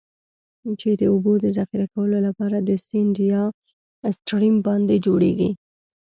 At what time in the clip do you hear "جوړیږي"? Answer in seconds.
5.05-5.49